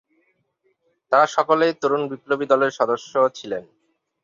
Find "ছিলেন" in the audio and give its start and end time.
3.37-3.63